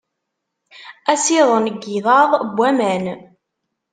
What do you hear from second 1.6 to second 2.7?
n yigḍaḍ n